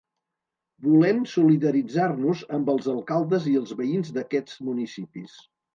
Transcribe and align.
Volem 0.85 1.19
solidaritzar-nos 1.33 2.43
amb 2.59 2.75
els 2.75 2.91
alcaldes 2.97 3.49
i 3.53 3.57
els 3.63 3.79
veïns 3.83 4.15
d’aquests 4.19 4.63
municipis. 4.73 5.43